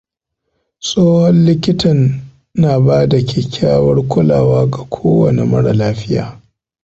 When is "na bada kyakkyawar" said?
2.61-3.97